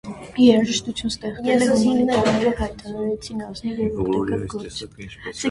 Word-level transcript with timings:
Երաժշտություն 0.43 1.11
ստեղծելը 1.13 1.67
հումանիստները 1.81 2.55
հայտարարեցին 2.63 3.45
ազնիվ 3.51 3.85
և 3.85 4.03
օգտակար 4.07 4.45
գործ։ 4.57 4.85